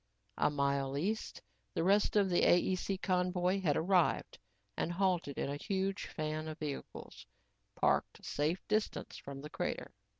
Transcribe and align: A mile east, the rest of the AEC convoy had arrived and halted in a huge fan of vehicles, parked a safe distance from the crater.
A 0.39 0.49
mile 0.49 0.97
east, 0.97 1.43
the 1.75 1.83
rest 1.83 2.15
of 2.15 2.27
the 2.31 2.41
AEC 2.41 3.03
convoy 3.03 3.61
had 3.61 3.77
arrived 3.77 4.39
and 4.75 4.91
halted 4.91 5.37
in 5.37 5.47
a 5.47 5.57
huge 5.57 6.07
fan 6.07 6.47
of 6.47 6.57
vehicles, 6.57 7.27
parked 7.75 8.19
a 8.19 8.23
safe 8.23 8.67
distance 8.67 9.17
from 9.17 9.41
the 9.43 9.49
crater. 9.51 9.93